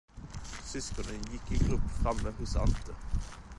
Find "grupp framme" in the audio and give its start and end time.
1.67-2.31